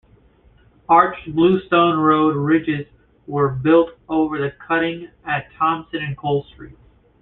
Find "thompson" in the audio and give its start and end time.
5.59-6.01